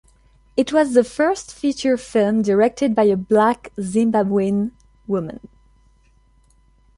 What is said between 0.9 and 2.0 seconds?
the first feature